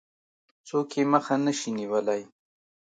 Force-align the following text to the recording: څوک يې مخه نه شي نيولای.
څوک 0.67 0.89
يې 0.97 1.03
مخه 1.11 1.35
نه 1.45 1.51
شي 1.59 1.69
نيولای. 1.79 2.21